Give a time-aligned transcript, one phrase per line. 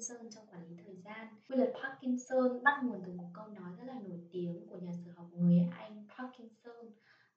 [0.00, 1.28] Parkinson trong quản lý thời gian.
[1.48, 4.92] Quy luật Parkinson bắt nguồn từ một câu nói rất là nổi tiếng của nhà
[5.04, 6.86] sử học người Anh Parkinson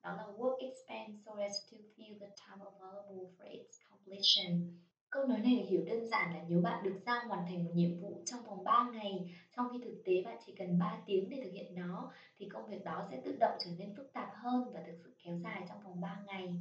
[0.03, 4.77] đó là work expands so as to fill the time available for its completion.
[5.09, 7.99] Câu nói này hiểu đơn giản là nếu bạn được giao hoàn thành một nhiệm
[8.01, 11.39] vụ trong vòng 3 ngày, trong khi thực tế bạn chỉ cần 3 tiếng để
[11.43, 14.71] thực hiện nó, thì công việc đó sẽ tự động trở nên phức tạp hơn
[14.73, 16.55] và thực sự kéo dài trong vòng 3 ngày.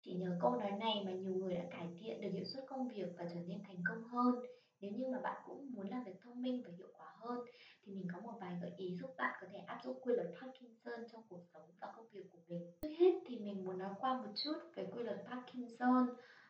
[0.00, 2.88] Chỉ nhờ câu nói này mà nhiều người đã cải thiện được hiệu suất công
[2.88, 4.34] việc và trở nên thành công hơn.
[4.80, 7.38] Nếu như mà bạn cũng muốn làm việc thông minh và hiệu quả hơn
[7.84, 10.28] thì mình có một vài gợi ý giúp bạn có thể áp dụng quy luật
[10.40, 12.72] Parkinson trong cuộc sống và công việc của mình.
[12.82, 16.06] Trước hết thì mình muốn nói qua một chút về quy luật Parkinson.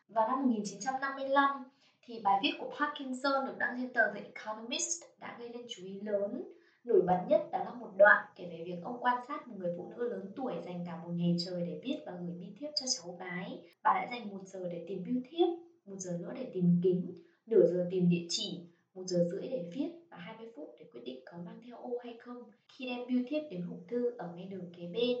[0.07, 1.63] Vào năm 1955
[2.01, 5.83] thì bài viết của Parkinson được đăng trên tờ The Economist đã gây nên chú
[5.85, 6.43] ý lớn.
[6.83, 9.73] Nổi bật nhất đó là một đoạn kể về việc ông quan sát một người
[9.77, 12.69] phụ nữ lớn tuổi dành cả một ngày trời để viết và gửi bưu thiếp
[12.79, 13.61] cho cháu gái.
[13.83, 15.47] Bà đã dành một giờ để tìm bưu thiếp,
[15.85, 17.21] một giờ nữa để tìm kính,
[17.51, 18.59] nửa giờ tìm địa chỉ,
[18.93, 21.97] một giờ rưỡi để viết và 20 phút để quyết định có mang theo ô
[22.03, 25.17] hay không khi đem bưu thiếp đến hộp thư ở ngay đường kế bên.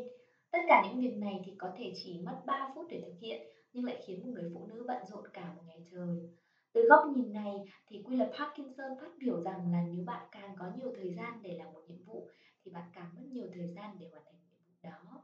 [0.51, 3.41] Tất cả những việc này thì có thể chỉ mất 3 phút để thực hiện
[3.73, 6.29] nhưng lại khiến một người phụ nữ bận rộn cả một ngày trời.
[6.73, 7.53] Từ góc nhìn này
[7.87, 11.41] thì quy luật Parkinson phát biểu rằng là nếu bạn càng có nhiều thời gian
[11.41, 12.27] để làm một nhiệm vụ
[12.65, 15.23] thì bạn càng mất nhiều thời gian để hoàn thành nhiệm vụ đó.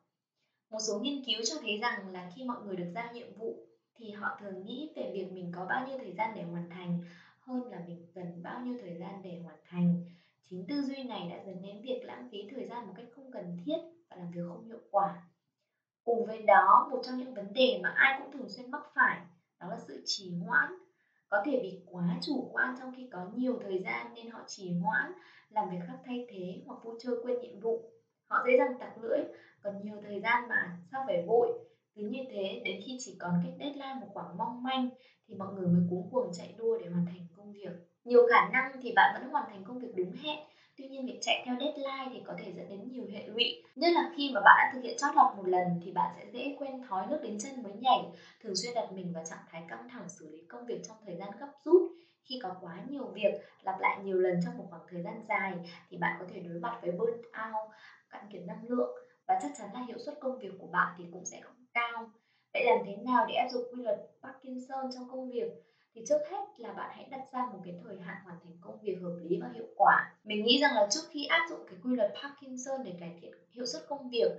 [0.70, 3.67] Một số nghiên cứu cho thấy rằng là khi mọi người được giao nhiệm vụ
[3.98, 7.00] thì họ thường nghĩ về việc mình có bao nhiêu thời gian để hoàn thành
[7.40, 10.06] hơn là mình cần bao nhiêu thời gian để hoàn thành.
[10.50, 13.32] Chính tư duy này đã dẫn đến việc lãng phí thời gian một cách không
[13.32, 13.78] cần thiết
[14.10, 15.24] và làm việc không hiệu quả.
[16.04, 19.20] Cùng với đó, một trong những vấn đề mà ai cũng thường xuyên mắc phải
[19.60, 20.74] đó là sự trì hoãn.
[21.30, 24.72] Có thể vì quá chủ quan trong khi có nhiều thời gian nên họ trì
[24.72, 25.12] hoãn,
[25.50, 27.90] làm việc khác thay thế hoặc vui chơi quên nhiệm vụ.
[28.26, 29.20] Họ dễ dàng tặc lưỡi
[29.62, 31.52] còn nhiều thời gian mà sao phải vội
[31.98, 34.88] cứ như thế, đến khi chỉ còn cách deadline một khoảng mong manh
[35.28, 37.74] thì mọi người mới cuống cuồng chạy đua để hoàn thành công việc.
[38.04, 40.40] Nhiều khả năng thì bạn vẫn hoàn thành công việc đúng hẹn,
[40.78, 43.54] tuy nhiên việc chạy theo deadline thì có thể dẫn đến nhiều hệ lụy.
[43.76, 46.26] Nhất là khi mà bạn đã thực hiện chót lọt một lần thì bạn sẽ
[46.34, 48.08] dễ quen thói nước đến chân mới nhảy,
[48.40, 51.16] thường xuyên đặt mình vào trạng thái căng thẳng xử lý công việc trong thời
[51.16, 51.82] gian gấp rút.
[52.30, 53.32] Khi có quá nhiều việc
[53.62, 55.60] lặp lại nhiều lần trong một khoảng thời gian dài
[55.90, 57.68] thì bạn có thể đối mặt với burnout
[58.10, 58.92] cạn kiệt năng lượng
[59.28, 62.10] và chắc chắn là hiệu suất công việc của bạn thì cũng sẽ không cao.
[62.54, 65.50] Vậy làm thế nào để áp dụng quy luật Parkinson trong công việc?
[65.94, 68.80] Thì trước hết là bạn hãy đặt ra một cái thời hạn hoàn thành công
[68.82, 69.96] việc hợp lý và hiệu quả.
[70.24, 73.32] Mình nghĩ rằng là trước khi áp dụng cái quy luật Parkinson để cải thiện
[73.52, 74.32] hiệu suất công việc,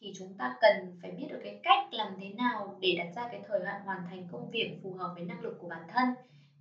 [0.00, 3.28] thì chúng ta cần phải biết được cái cách làm thế nào để đặt ra
[3.32, 6.08] cái thời hạn hoàn thành công việc phù hợp với năng lực của bản thân.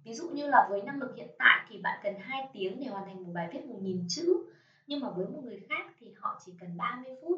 [0.03, 2.88] Ví dụ như là với năng lực hiện tại thì bạn cần 2 tiếng để
[2.88, 4.46] hoàn thành một bài viết 1.000 chữ,
[4.88, 7.38] nhưng mà với một người khác thì họ chỉ cần 30 phút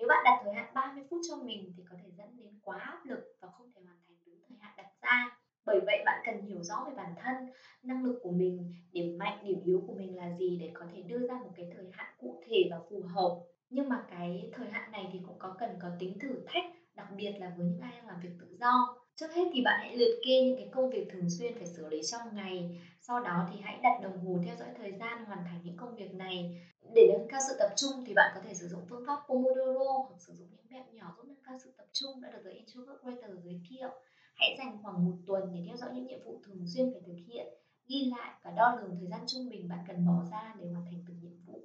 [0.00, 2.78] nếu bạn đặt thời hạn 30 phút cho mình thì có thể dẫn đến quá
[2.78, 5.28] áp lực và không thể hoàn thành đúng thời hạn đặt ra.
[5.64, 7.34] Bởi vậy bạn cần hiểu rõ về bản thân,
[7.82, 11.00] năng lực của mình, điểm mạnh, điểm yếu của mình là gì để có thể
[11.00, 13.30] đưa ra một cái thời hạn cụ thể và phù hợp.
[13.70, 17.06] Nhưng mà cái thời hạn này thì cũng có cần có tính thử thách, đặc
[17.16, 18.86] biệt là với những ai đang làm việc tự do.
[19.14, 21.86] Trước hết thì bạn hãy liệt kê những cái công việc thường xuyên phải xử
[21.86, 22.70] lý trong ngày.
[23.00, 25.94] Sau đó thì hãy đặt đồng hồ theo dõi thời gian hoàn thành những công
[25.94, 26.50] việc này
[26.94, 29.92] để nâng cao sự tập trung thì bạn có thể sử dụng phương pháp Pomodoro
[30.06, 32.52] hoặc sử dụng những mẹo nhỏ giúp nâng cao sự tập trung đã được giới
[32.54, 33.90] Introvert Writer giới thiệu.
[34.34, 37.16] Hãy dành khoảng một tuần để theo dõi những nhiệm vụ thường xuyên phải thực
[37.26, 37.46] hiện,
[37.86, 40.84] ghi lại và đo lường thời gian trung bình bạn cần bỏ ra để hoàn
[40.84, 41.60] thành từng nhiệm vụ.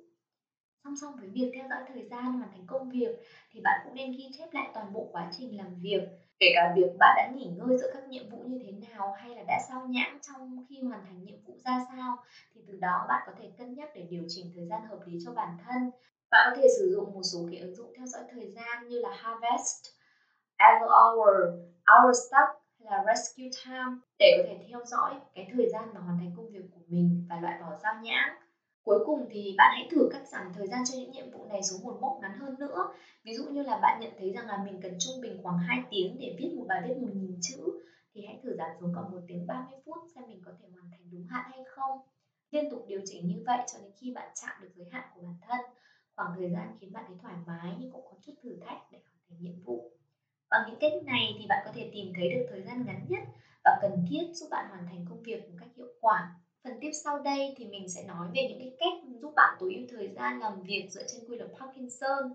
[0.83, 3.11] Song song với việc theo dõi thời gian hoàn thành công việc
[3.51, 6.01] thì bạn cũng nên ghi chép lại toàn bộ quá trình làm việc
[6.39, 9.35] kể cả việc bạn đã nghỉ ngơi giữa các nhiệm vụ như thế nào hay
[9.35, 12.17] là đã sao nhãng trong khi hoàn thành nhiệm vụ ra sao
[12.53, 15.17] thì từ đó bạn có thể cân nhắc để điều chỉnh thời gian hợp lý
[15.25, 15.89] cho bản thân.
[16.31, 18.99] Bạn có thể sử dụng một số cái ứng dụng theo dõi thời gian như
[18.99, 19.85] là Harvest,
[20.57, 21.35] Everhour,
[21.87, 22.49] Hourstack
[22.79, 26.33] hay là Rescue Time để có thể theo dõi cái thời gian mà hoàn thành
[26.35, 28.44] công việc của mình và loại bỏ sao nhãng.
[28.85, 31.63] Cuối cùng thì bạn hãy thử cắt giảm thời gian cho những nhiệm vụ này
[31.63, 32.91] xuống một mốc ngắn hơn nữa.
[33.23, 35.79] Ví dụ như là bạn nhận thấy rằng là mình cần trung bình khoảng 2
[35.89, 37.57] tiếng để viết một bài, viết 1.000 chữ,
[38.13, 40.87] thì hãy thử giảm xuống còn 1 tiếng 30 phút xem mình có thể hoàn
[40.91, 41.97] thành đúng hạn hay không.
[42.51, 45.21] Liên tục điều chỉnh như vậy cho đến khi bạn chạm được giới hạn của
[45.21, 45.59] bản thân.
[46.15, 48.97] Khoảng thời gian khiến bạn thấy thoải mái nhưng cũng có chút thử thách để
[49.05, 49.85] hoàn thành nhiệm vụ.
[50.49, 53.23] Bằng những cách này thì bạn có thể tìm thấy được thời gian ngắn nhất
[53.65, 56.29] và cần thiết giúp bạn hoàn thành công việc một cách hiệu quả.
[56.65, 59.73] Phần tiếp sau đây thì mình sẽ nói về những cái cách giúp bạn tối
[59.73, 62.31] ưu thời gian làm việc dựa trên quy luật Parkinson.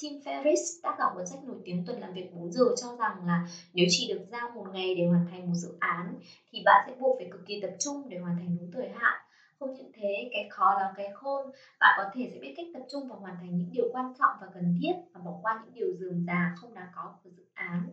[0.00, 3.26] Tim Ferriss, tác giả cuốn sách nổi tiếng Tuần làm việc 4 giờ cho rằng
[3.26, 6.14] là nếu chỉ được giao một ngày để hoàn thành một dự án
[6.52, 9.18] thì bạn sẽ buộc phải cực kỳ tập trung để hoàn thành đúng thời hạn.
[9.58, 11.42] Không những thế, cái khó là cái khôn,
[11.80, 14.32] bạn có thể sẽ biết cách tập trung và hoàn thành những điều quan trọng
[14.40, 17.42] và cần thiết và bỏ qua những điều dườm già không đáng có của dự
[17.54, 17.88] án.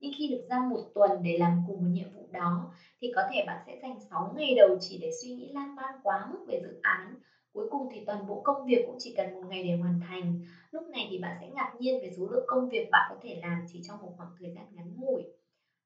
[0.00, 2.70] Nhưng khi được giao một tuần để làm cùng một nhiệm vụ đó,
[3.00, 5.92] thì có thể bạn sẽ dành 6 ngày đầu chỉ để suy nghĩ lan man
[6.02, 7.14] quá mức về dự án.
[7.52, 10.40] Cuối cùng thì toàn bộ công việc cũng chỉ cần một ngày để hoàn thành.
[10.70, 13.38] Lúc này thì bạn sẽ ngạc nhiên về số lượng công việc bạn có thể
[13.42, 15.22] làm chỉ trong một khoảng thời gian ngắn ngủi.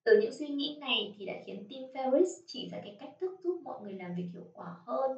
[0.05, 3.31] Từ những suy nghĩ này thì đã khiến Tim Ferriss chỉ ra cái cách thức
[3.45, 5.11] giúp mọi người làm việc hiệu quả hơn.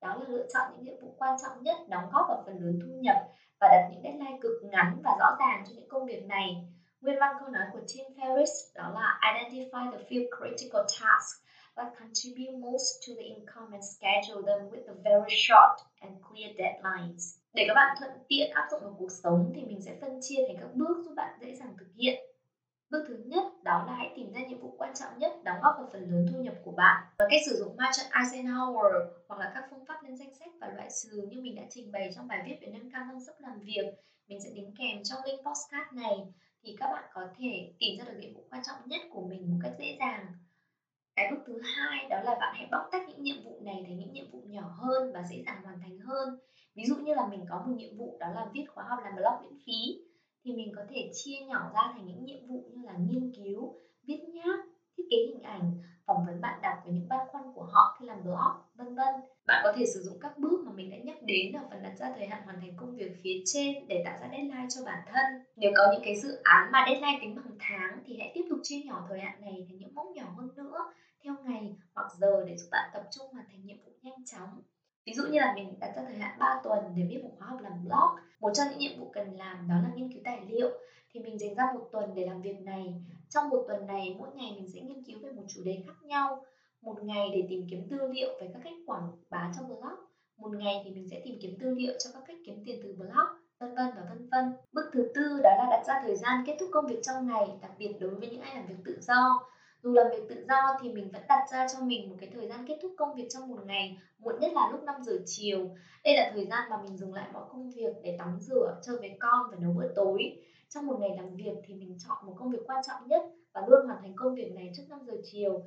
[0.00, 2.78] Đó là lựa chọn những nhiệm vụ quan trọng nhất, đóng góp vào phần lớn
[2.84, 3.16] thu nhập
[3.60, 6.62] và đặt những deadline cực ngắn và rõ ràng cho những công việc này.
[7.02, 11.42] Nguyên văn câu nói của Tim Ferriss đó là Identify the few critical tasks
[11.76, 16.50] that contribute most to the income and schedule them with a very short and clear
[16.58, 17.38] deadlines.
[17.54, 20.44] Để các bạn thuận tiện áp dụng vào cuộc sống thì mình sẽ phân chia
[20.46, 22.20] thành các bước giúp bạn dễ dàng thực hiện.
[22.90, 25.74] Bước thứ nhất đó là hãy tìm ra nhiệm vụ quan trọng nhất đóng góp
[25.78, 27.04] vào phần lớn thu nhập của bạn.
[27.18, 30.52] Và cách sử dụng ma trận Eisenhower hoặc là các phương pháp lên danh sách
[30.60, 33.24] và loại trừ như mình đã trình bày trong bài viết về nâng cao năng
[33.24, 33.94] suất làm việc,
[34.28, 36.16] mình sẽ đính kèm trong link postcard này
[36.62, 39.50] thì các bạn có thể tìm ra được nhiệm vụ quan trọng nhất của mình
[39.50, 40.26] một cách dễ dàng.
[41.16, 43.98] Cái bước thứ hai đó là bạn hãy bóc tách những nhiệm vụ này thành
[43.98, 46.28] những nhiệm vụ nhỏ hơn và dễ dàng hoàn thành hơn.
[46.74, 49.14] Ví dụ như là mình có một nhiệm vụ đó là viết khóa học làm
[49.14, 49.98] blog miễn phí
[50.44, 53.70] thì mình có thể chia nhỏ ra thành những nhiệm vụ như là nghiên cứu,
[54.02, 54.60] viết nháp,
[54.96, 55.72] thiết kế hình ảnh,
[56.06, 59.14] phỏng vấn bạn đọc về những băn khoăn của họ khi làm blog, vân vân.
[59.46, 61.92] Bạn có thể sử dụng các bước mà mình đã nhắc đến ở phần đặt
[61.98, 64.98] ra thời hạn hoàn thành công việc phía trên để tạo ra deadline cho bản
[65.06, 65.24] thân.
[65.56, 68.58] Nếu có những cái dự án mà deadline tính bằng tháng thì hãy tiếp tục
[68.62, 70.84] chia nhỏ thời hạn này thành những mốc nhỏ hơn nữa
[71.24, 74.60] theo ngày hoặc giờ để giúp bạn tập trung hoàn thành nhiệm vụ nhanh chóng.
[75.06, 77.48] Ví dụ như là mình đặt ra thời hạn 3 tuần để viết một khóa
[77.48, 78.10] học làm blog.
[78.40, 80.70] Một trong những nhiệm vụ cần làm đó là nghiên cứu tài liệu.
[81.10, 82.94] Thì mình dành ra một tuần để làm việc này.
[83.28, 86.02] Trong một tuần này, mỗi ngày mình sẽ nghiên cứu về một chủ đề khác
[86.02, 86.44] nhau.
[86.80, 89.98] Một ngày để tìm kiếm tư liệu về các cách quảng bá trong blog.
[90.36, 92.92] Một ngày thì mình sẽ tìm kiếm tư liệu cho các cách kiếm tiền từ
[92.92, 93.26] blog
[93.60, 94.44] vân vân và vân vân.
[94.72, 97.48] Bước thứ tư đó là đặt ra thời gian kết thúc công việc trong ngày,
[97.62, 99.46] đặc biệt đối với những ai làm việc tự do
[99.82, 102.48] dù làm việc tự do thì mình vẫn đặt ra cho mình một cái thời
[102.48, 105.70] gian kết thúc công việc trong một ngày muộn nhất là lúc 5 giờ chiều
[106.04, 108.96] đây là thời gian mà mình dừng lại mọi công việc để tắm rửa chơi
[108.96, 110.36] với con và nấu bữa tối
[110.74, 113.22] trong một ngày làm việc thì mình chọn một công việc quan trọng nhất
[113.54, 115.62] và luôn hoàn thành công việc này trước 5 giờ chiều.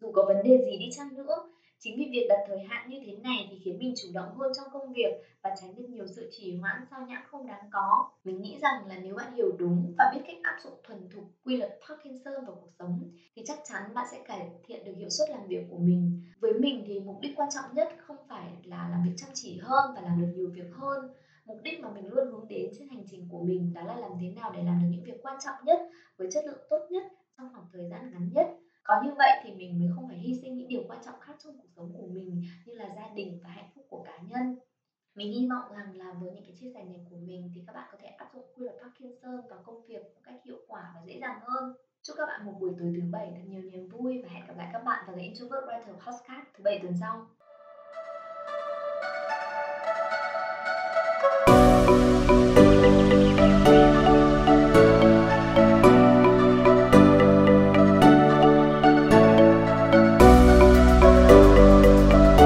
[0.00, 1.42] Dù có vấn đề gì đi chăng nữa,
[1.78, 4.52] chính vì việc đặt thời hạn như thế này thì khiến mình chủ động hơn
[4.56, 5.10] trong công việc
[5.42, 8.04] và tránh được nhiều sự trì hoãn sao nhãng không đáng có.
[8.24, 11.24] Mình nghĩ rằng là nếu bạn hiểu đúng và biết cách áp dụng thuần thục
[11.44, 13.04] quy luật Parkinson vào cuộc sống,
[13.36, 16.20] thì chắc chắn bạn sẽ cải thiện được hiệu suất làm việc của mình.
[16.40, 19.58] Với mình thì mục đích quan trọng nhất không phải là làm việc chăm chỉ
[19.58, 21.00] hơn và làm được nhiều việc hơn
[21.50, 24.10] mục đích mà mình luôn hướng đến trên hành trình của mình đó là làm
[24.20, 25.78] thế nào để làm được những việc quan trọng nhất,
[26.16, 27.02] với chất lượng tốt nhất
[27.38, 28.46] trong khoảng thời gian ngắn nhất.
[28.84, 31.36] Có như vậy thì mình mới không phải hy sinh những điều quan trọng khác
[31.44, 34.54] trong cuộc sống của mình, như là gia đình và hạnh phúc của cá nhân.
[35.14, 37.72] Mình hy vọng rằng là với những cái chia sẻ này của mình thì các
[37.72, 40.92] bạn có thể áp dụng quy luật Parkinson vào công việc một cách hiệu quả
[40.94, 41.72] và dễ dàng hơn.
[42.02, 44.56] Chúc các bạn một buổi tối thứ bảy thật nhiều niềm vui và hẹn gặp
[44.56, 47.39] lại các bạn vào The Introvert Writer Podcast thứ bảy tuần sau.